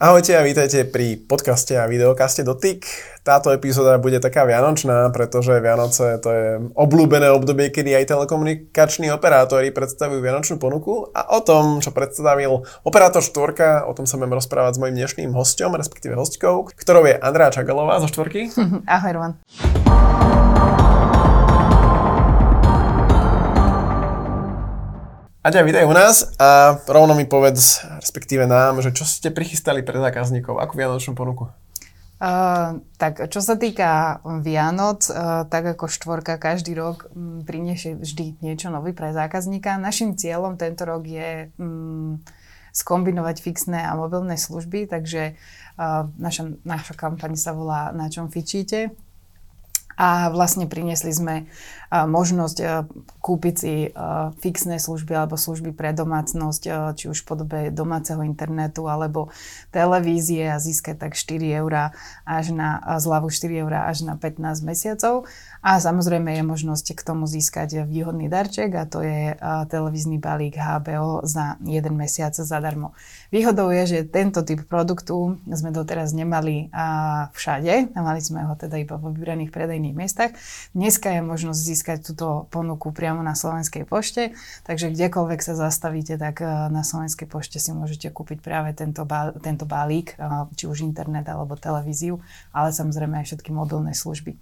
[0.00, 2.88] Ahojte a vítajte pri podcaste a videokaste Dotyk.
[3.20, 9.68] Táto epizóda bude taká vianočná, pretože Vianoce to je obľúbené obdobie, kedy aj telekomunikační operátori
[9.68, 14.80] predstavujú vianočnú ponuku a o tom, čo predstavil operátor Štvorka, o tom sa budem rozprávať
[14.80, 18.48] s mojim dnešným hostom, respektíve hostkou, ktorou je Andrá Čagalová zo Štvorky.
[18.96, 19.32] Ahoj, Roman.
[25.40, 29.96] Aďa, vítaj u nás a rovno mi povedz, respektíve nám, že čo ste prichystali pre
[29.96, 31.48] zákazníkov, akú vianočnú ponuku?
[32.20, 38.36] Uh, tak čo sa týka Vianoc, uh, tak ako štvorka každý rok um, priniesie vždy
[38.44, 39.80] niečo nové pre zákazníka.
[39.80, 42.20] Našim cieľom tento rok je um,
[42.76, 45.40] skombinovať fixné a mobilné služby, takže
[45.80, 48.92] uh, naša, naša kampaň sa volá Na čom fičíte
[50.00, 51.44] a vlastne priniesli sme
[51.90, 52.86] možnosť
[53.18, 53.90] kúpiť si
[54.38, 59.34] fixné služby alebo služby pre domácnosť, či už v podobe domáceho internetu alebo
[59.74, 61.90] televízie a získať tak 4 eurá
[62.22, 65.26] až na zľavu 4 eurá až na 15 mesiacov.
[65.66, 69.34] A samozrejme je možnosť k tomu získať výhodný darček a to je
[69.66, 72.94] televízny balík HBO za jeden mesiac zadarmo.
[73.34, 76.70] Výhodou je, že tento typ produktu sme doteraz nemali
[77.34, 80.32] všade, mali sme ho teda iba vo vybraných predajných miestach.
[80.72, 86.42] Dneska je možnosť získať túto ponuku priamo na Slovenskej pošte, takže kdekoľvek sa zastavíte, tak
[86.70, 90.16] na Slovenskej pošte si môžete kúpiť práve tento, bá, tento balík,
[90.56, 92.18] či už internet alebo televíziu,
[92.50, 94.36] ale samozrejme aj všetky mobilné služby.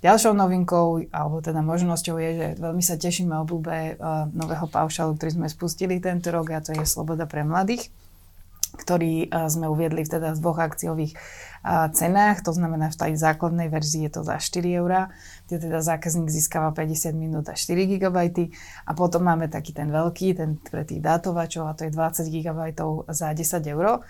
[0.00, 5.30] Ďalšou novinkou, alebo teda možnosťou je, že veľmi sa tešíme obľúbe uh, nového paušalu, ktorý
[5.36, 7.92] sme spustili tento rok a to je Sloboda pre mladých
[8.80, 13.68] ktorý uh, sme uviedli teda v dvoch akciových uh, cenách, to znamená v tej základnej
[13.68, 15.12] verzii je to za 4 eurá,
[15.44, 18.18] kde teda zákazník získava 50 minút a 4 GB
[18.88, 22.60] a potom máme taký ten veľký, ten pre tých dátovačov a to je 20 GB
[23.12, 24.00] za 10 eur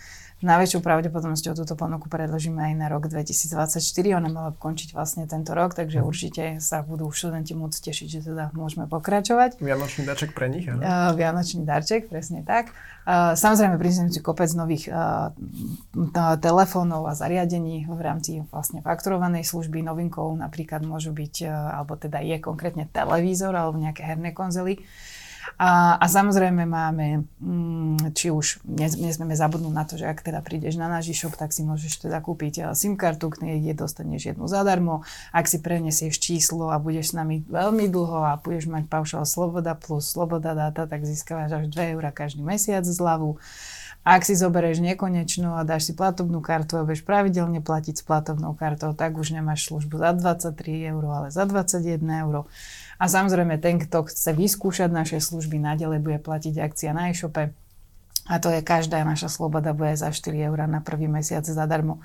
[0.41, 3.81] najväčšou pravdepodobnosťou túto ponuku predložíme aj na rok 2024.
[4.17, 6.05] Ona mala končiť vlastne tento rok, takže mhm.
[6.05, 9.61] určite sa budú študenti môcť tešiť, že teda môžeme pokračovať.
[9.61, 10.81] Vianočný darček pre nich, áno?
[10.81, 12.73] Uh, Vianočný darček, presne tak.
[13.05, 15.33] Uh, samozrejme, prinesiem si kopec nových uh,
[16.41, 19.85] telefónov a zariadení v rámci vlastne fakturovanej služby.
[19.85, 24.81] Novinkou napríklad môžu byť, alebo teda je konkrétne televízor alebo nejaké herné konzoly.
[25.57, 30.79] A, a samozrejme máme, mm, či už nesmieme zabudnúť na to, že ak teda prídeš
[30.79, 34.47] na náš e-shop, tak si môžeš teda kúpiť eh, SIM kartu, k nej dostaneš jednu
[34.47, 35.03] zadarmo.
[35.35, 39.75] Ak si prenesieš číslo a budeš s nami veľmi dlho a budeš mať paušal Sloboda
[39.75, 43.41] plus Sloboda dáta, tak získavaš až 2 eur každý mesiac zľavu.
[44.01, 48.57] Ak si zoberieš nekonečno a dáš si platobnú kartu a budeš pravidelne platiť s platobnou
[48.57, 52.49] kartou, tak už nemáš službu za 23 eur, ale za 21 eur.
[53.01, 57.57] A samozrejme, ten, kto chce vyskúšať naše služby, nadalej bude platiť akcia na e-shope.
[58.31, 61.99] A to je každá naša sloboda bude za 4 eur na prvý mesiac zadarmo.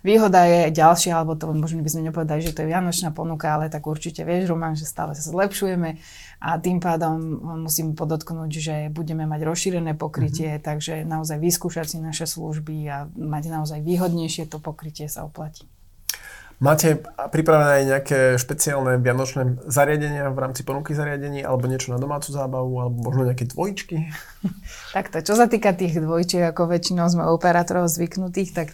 [0.00, 3.68] Výhoda je ďalšia, alebo to možno by sme nepovedali, že to je vianočná ponuka, ale
[3.68, 6.00] tak určite vieš, Roman, že stále sa zlepšujeme
[6.40, 7.18] a tým pádom
[7.66, 10.64] musím podotknúť, že budeme mať rozšírené pokrytie, mm-hmm.
[10.64, 15.68] takže naozaj vyskúšať si naše služby a mať naozaj výhodnejšie to pokrytie sa oplatí.
[16.56, 22.32] Máte pripravené aj nejaké špeciálne vianočné zariadenia v rámci ponuky zariadení alebo niečo na domácu
[22.32, 24.08] zábavu alebo možno nejaké dvojčky?
[24.96, 28.72] Takto, čo sa týka tých dvojčiek, ako väčšinou sme operátorov zvyknutých, tak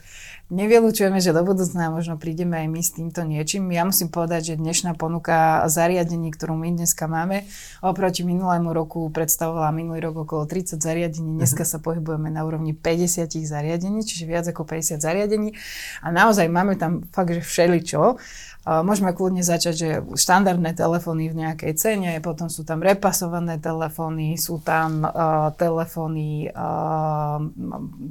[0.53, 3.73] Nevylučujeme, že do budúcna možno prídeme aj my s týmto niečím.
[3.73, 7.49] Ja musím povedať, že dnešná ponuka zariadení, ktorú my dneska máme,
[7.81, 11.41] oproti minulému roku predstavovala minulý rok okolo 30 zariadení.
[11.41, 15.57] Dneska sa pohybujeme na úrovni 50 zariadení, čiže viac ako 50 zariadení.
[16.05, 18.21] A naozaj máme tam fakt, že všeličo.
[18.63, 24.63] Môžeme kľudne začať, že štandardné telefóny v nejakej cene, potom sú tam repasované telefóny, sú
[24.63, 27.43] tam uh, telefóny, uh,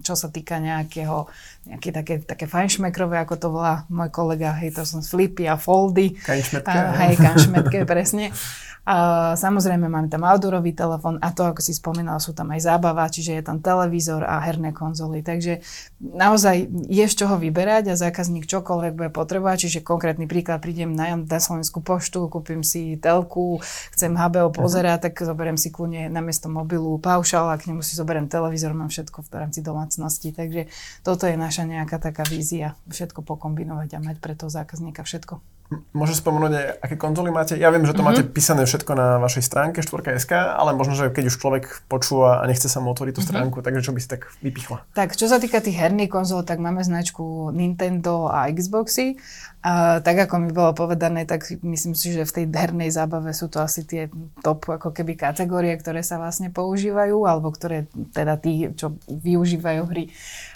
[0.04, 1.32] čo sa týka nejakého,
[1.72, 6.16] nejaké také, také fajnšmekrové, ako to volá môj kolega, hej, to som flipy a foldy.
[6.16, 6.80] Kanšmetke.
[6.96, 8.32] Hej, kanšmetke, presne.
[8.82, 8.96] A
[9.38, 13.38] samozrejme máme tam outdoorový telefón a to, ako si spomínal, sú tam aj zábava, čiže
[13.38, 15.22] je tam televízor a herné konzoly.
[15.22, 15.62] Takže
[16.02, 19.70] naozaj je z čoho vyberať a zákazník čokoľvek bude potrebovať.
[19.70, 23.62] Čiže konkrétny príklad, prídem na, na Slovenskú poštu, kúpim si telku,
[23.94, 24.58] chcem HBO mhm.
[24.58, 28.90] pozerať, tak zoberiem si kľudne namiesto mobilu paušal a k nemu si zoberiem televízor, mám
[28.90, 30.34] všetko v rámci domácnosti.
[30.34, 30.66] Takže
[31.06, 35.61] toto je naša nejaká taká vízia, všetko pokombinovať a mať pre toho zákazníka všetko.
[35.96, 37.56] Môžeš spomenúť aj, aké konzoly máte?
[37.56, 38.28] Ja viem, že to mm-hmm.
[38.28, 42.48] máte písané všetko na vašej stránke 4.sk, ale možno, že keď už človek počúva a
[42.48, 43.32] nechce sa mu otvoriť tú mm-hmm.
[43.32, 44.84] stránku, takže čo by si tak vypichla?
[44.92, 49.16] Tak, čo sa týka tých herných konzol, tak máme značku Nintendo a Xboxy
[49.62, 53.46] A tak ako mi bolo povedané, tak myslím si, že v tej hernej zábave sú
[53.46, 54.10] to asi tie
[54.42, 60.10] top ako keby kategórie, ktoré sa vlastne používajú, alebo ktoré teda tí, čo využívajú hry,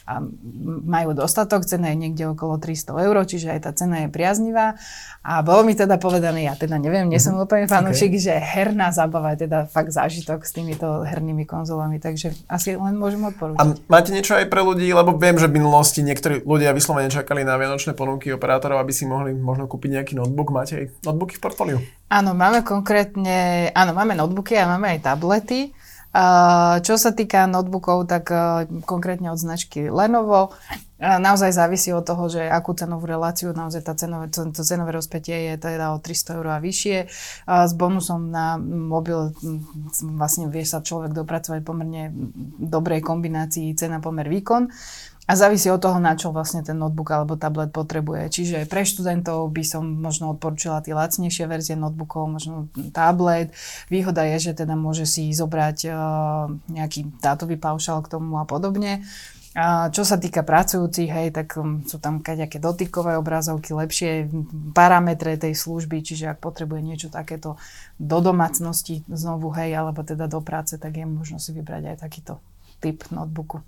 [0.05, 0.21] a
[0.85, 4.77] majú dostatok, cena je niekde okolo 300 eur, čiže aj tá cena je priaznivá.
[5.25, 7.49] A bolo mi teda povedané, ja teda neviem, nie som mhm.
[7.49, 8.21] úplne fanúšik, okay.
[8.21, 13.25] že herná zábava je teda fakt zážitok s týmito hernými konzolami, takže asi len môžem
[13.25, 13.57] odporúčať.
[13.57, 17.41] A máte niečo aj pre ľudí, lebo viem, že v minulosti niektorí ľudia vyslovene čakali
[17.41, 20.55] na vianočné ponuky operátorov, aby si mohli možno kúpiť nejaký notebook.
[20.55, 21.77] Máte aj notebooky v portfóliu?
[22.07, 25.75] Áno, máme konkrétne, áno, máme notebooky a máme aj tablety.
[26.79, 28.31] Čo sa týka notebookov, tak
[28.87, 30.55] konkrétne od značky Lenovo,
[30.95, 35.59] naozaj závisí od toho, že akú cenovú reláciu, naozaj tá cenové, to cenové rozpätie je
[35.59, 36.97] teda o 300 eur a vyššie.
[37.51, 39.35] S bonusom na mobil
[40.15, 42.15] vlastne vie sa človek dopracovať pomerne
[42.63, 44.71] dobrej kombinácii cena pomer výkon.
[45.25, 48.29] A závisí od toho, na čo vlastne ten notebook alebo tablet potrebuje.
[48.29, 53.49] Čiže pre študentov by som možno odporúčila tie lacnejšie verzie notebookov, možno tablet.
[53.89, 55.97] Výhoda je, že teda môže si zobrať uh,
[56.69, 59.01] nejaký dátový paušal k tomu a podobne.
[59.55, 64.27] A čo sa týka pracujúcich, hej, tak um, sú tam nejaké dotykové obrazovky, lepšie
[64.75, 67.55] parametre tej služby, čiže ak potrebuje niečo takéto
[67.95, 72.43] do domácnosti znovu, hej, alebo teda do práce, tak je možno si vybrať aj takýto
[72.83, 73.63] typ notebooku.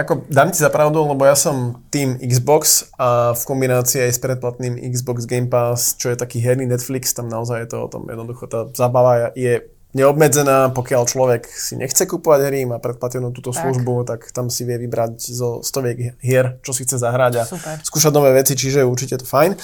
[0.00, 4.20] Ako, dám ti za pravdu, lebo ja som tým Xbox a v kombinácii aj s
[4.24, 8.08] predplatným Xbox Game Pass, čo je taký herný Netflix, tam naozaj je to o tom
[8.08, 9.60] jednoducho, tá zabava je
[9.90, 13.66] neobmedzená, pokiaľ človek si nechce kúpovať hry, má predplatenú túto tak.
[13.66, 17.76] službu, tak tam si vie vybrať zo stoviek hier, čo si chce zahrať a Super.
[17.82, 19.58] skúšať nové veci, čiže určite to fajn.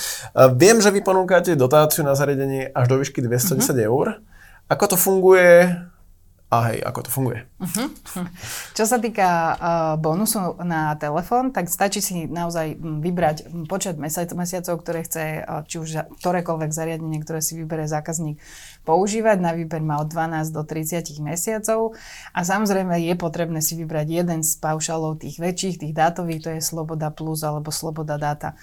[0.58, 3.86] viem, že vy ponúkate dotáciu na zariadenie až do výšky 210 mm-hmm.
[3.86, 4.06] eur.
[4.66, 5.78] Ako to funguje?
[6.56, 7.40] A hej, ako to funguje.
[7.60, 7.88] Uh-huh.
[8.76, 9.54] Čo sa týka uh,
[10.00, 13.36] bonusu na telefón, tak stačí si naozaj vybrať
[13.68, 15.88] počet mesiac, mesiacov, ktoré chce, uh, či už
[16.20, 18.40] ktorékoľvek zariadenie, ktoré si vybere zákazník
[18.88, 19.36] používať.
[19.42, 21.92] Na výber má od 12 do 30 mesiacov
[22.32, 26.60] a samozrejme je potrebné si vybrať jeden z paušalov tých väčších, tých dátových, to je
[26.64, 28.56] Sloboda Plus alebo Sloboda Data.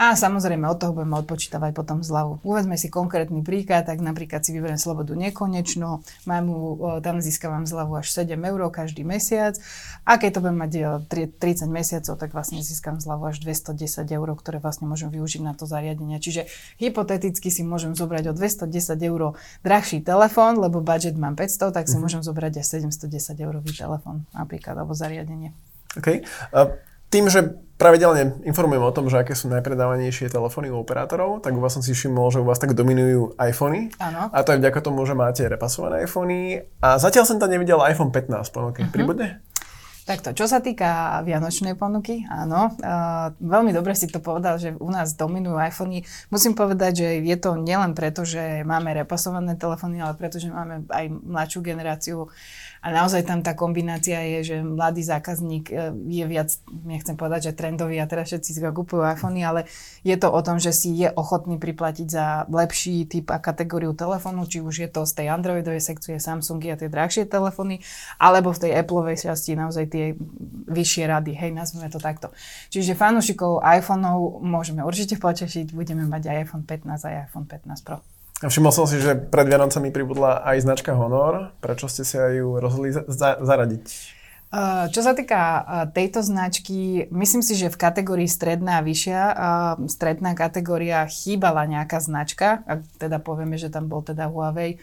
[0.00, 2.42] A samozrejme od toho budeme odpočítavať potom zľavu.
[2.42, 6.58] Uvedme si konkrétny príklad, tak napríklad si vyberiem slobodu nekonečno, mám mu,
[7.04, 9.54] tam získavam zľavu až 7 eur každý mesiac
[10.02, 10.72] a keď to budem mať
[11.06, 13.78] 30 mesiacov, tak vlastne získam zľavu až 210
[14.10, 16.18] eur, ktoré vlastne môžem využiť na to zariadenie.
[16.18, 16.50] Čiže
[16.82, 21.94] hypoteticky si môžem zobrať o 210 eur drahší telefón, lebo budget mám 500, tak si
[21.94, 22.02] mm-hmm.
[22.02, 25.54] môžem zobrať aj 710 eurový telefón napríklad, alebo zariadenie.
[25.94, 26.24] OK.
[26.50, 26.74] Uh,
[27.12, 31.60] tým, že pravidelne informujem o tom, že aké sú najpredávanejšie telefóny u operátorov, tak u
[31.60, 33.92] vás som si všimol, že u vás tak dominujú iPhony.
[34.00, 34.32] Áno.
[34.32, 36.64] A to je vďaka tomu, že máte repasované iPhony.
[36.80, 38.80] A zatiaľ som tam nevidel iPhone 15 ponuke.
[38.80, 38.94] Uh-huh.
[38.94, 39.44] Pribudne?
[40.02, 44.90] Takto, čo sa týka vianočnej ponuky, áno, uh, veľmi dobre si to povedal, že u
[44.90, 46.02] nás dominujú iPhony.
[46.26, 50.90] Musím povedať, že je to nielen preto, že máme repasované telefóny, ale preto, že máme
[50.90, 52.18] aj mladšiu generáciu
[52.82, 56.50] a naozaj tam tá kombinácia je, že mladý zákazník e, je viac,
[56.82, 59.70] nechcem povedať, že trendový a teraz všetci si kupujú iPhony, ale
[60.02, 64.50] je to o tom, že si je ochotný priplatiť za lepší typ a kategóriu telefónu,
[64.50, 67.86] či už je to z tej Androidovej sekcie Samsungy a tie drahšie telefóny,
[68.18, 70.16] alebo v tej Appleovej časti naozaj tie
[70.72, 72.32] vyššie rady, hej, nazvime to takto.
[72.72, 78.00] Čiže fanúšikov iPhoneov môžeme určite potešiť, budeme mať aj iPhone 15 a iPhone 15 Pro.
[78.42, 81.54] Všimol som si, že pred Vianocami pribudla aj značka Honor.
[81.62, 83.86] Prečo ste si aj ju rozhodli za- zaradiť?
[84.92, 85.64] Čo sa týka
[85.96, 89.20] tejto značky, myslím si, že v kategórii stredná a vyššia,
[89.88, 94.76] stredná kategória chýbala nejaká značka, ak teda povieme, že tam bol teda Huawei,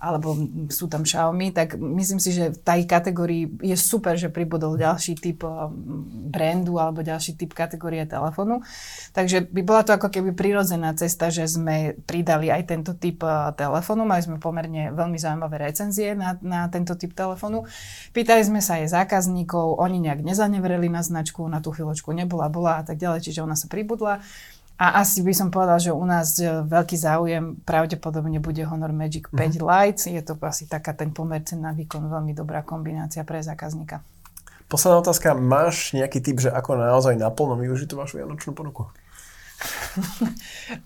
[0.00, 0.36] alebo
[0.68, 5.16] sú tam Xiaomi, tak myslím si, že v tej kategórii je super, že pribudol ďalší
[5.16, 5.52] typ eh,
[6.30, 8.60] brandu alebo ďalší typ kategórie telefónu.
[9.16, 13.52] Takže by bola to ako keby prirodzená cesta, že sme pridali aj tento typ eh,
[13.56, 14.04] telefónu.
[14.04, 17.64] Mali sme pomerne veľmi zaujímavé recenzie na, na tento typ telefónu.
[18.12, 22.80] Pýtali sme sa aj zákazníkov, oni nejak nezanevreli na značku, na tú chvíľočku nebola, bola
[22.80, 24.20] a tak ďalej, čiže ona sa pribudla.
[24.76, 29.32] A asi by som povedal, že u nás e, veľký záujem pravdepodobne bude Honor Magic
[29.32, 29.64] 5 mm-hmm.
[29.64, 30.02] Lite.
[30.12, 34.04] Je to asi taká ten pomer na výkon, veľmi dobrá kombinácia pre zákazníka.
[34.68, 35.32] Posledná otázka.
[35.32, 38.84] Máš nejaký typ, že ako naozaj naplno využiť tú vašu vianočnú ponuku?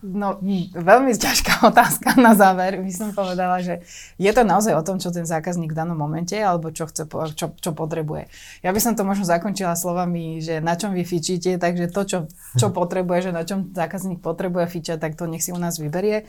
[0.01, 0.39] No,
[0.75, 2.79] veľmi ťažká otázka na záver.
[2.79, 3.83] By som povedala, že
[4.17, 7.53] je to naozaj o tom, čo ten zákazník v danom momente alebo čo, chce, čo,
[7.55, 8.31] čo potrebuje.
[8.63, 12.19] Ja by som to možno zakončila slovami, že na čom vy fičíte, takže to, čo,
[12.57, 16.27] čo potrebuje, že na čom zákazník potrebuje fičať, tak to nech si u nás vyberie.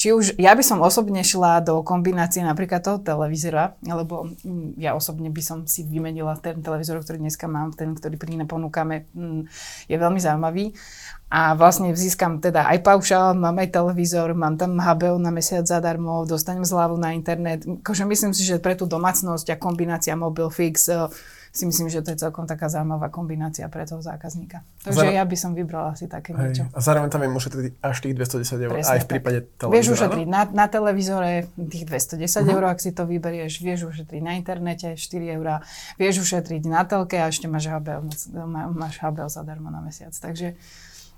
[0.00, 4.96] Či už, ja by som osobne šla do kombinácie napríklad toho televízora, lebo mm, ja
[4.96, 9.42] osobne by som si vymenila ten televízor, ktorý dneska mám, ten, ktorý pri ponúkame, mm,
[9.90, 10.72] je veľmi zaujímavý.
[11.30, 16.26] A vlastne získam teda aj paušál, mám aj televízor, mám tam HBO na mesiac zadarmo,
[16.26, 17.62] dostanem zľavu na internet.
[17.62, 21.06] Akože myslím si, že pre tú domácnosť a kombinácia mobil fix uh,
[21.50, 24.62] si myslím, že to je celkom taká zaujímavá kombinácia pre toho zákazníka.
[24.86, 25.10] Takže Zar...
[25.10, 26.38] ja by som vybrala si také Hej.
[26.38, 26.64] niečo.
[26.70, 29.74] A zároveň tam je ušetriť až tých 210 eur, Presne, aj v prípade televízora.
[29.74, 32.54] Vieš ušetriť na, na televízore tých 210 uh-huh.
[32.54, 35.46] eur, ak si to vyberieš, vieš ušetriť na internete 4 eur,
[35.98, 38.06] vieš ušetriť na telke a ešte máš HBO,
[38.70, 40.14] máš HBO zadarmo na mesiac.
[40.14, 40.54] Takže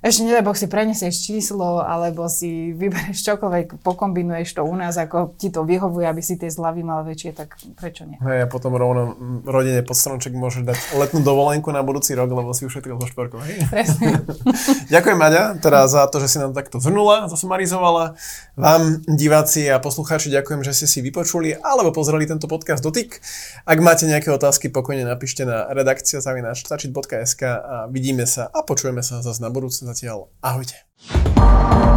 [0.03, 5.39] ešte nedaj Boh si prenesieš číslo, alebo si vybereš čokoľvek, pokombinuješ to u nás, ako
[5.39, 8.19] ti to vyhovuje, aby si tie zľavy mal väčšie, tak prečo nie?
[8.19, 9.15] Hej, a potom rovno
[9.47, 13.39] rodine pod stromček môžeš dať letnú dovolenku na budúci rok, lebo si ušetril zo štvorkou,
[13.47, 13.63] hej?
[13.71, 14.27] Presne.
[14.95, 18.19] Ďakujem, Maďa, teda za to, že si nám takto zhrnula, zasumarizovala.
[18.59, 23.23] Vám, diváci a poslucháči, ďakujem, že ste si vypočuli alebo pozreli tento podcast dotyk.
[23.63, 29.23] Ak máte nejaké otázky, pokojne napíšte na redakcia zavinač a vidíme sa a počujeme sa
[29.23, 31.92] zase na budúce zatiaľ ahojte.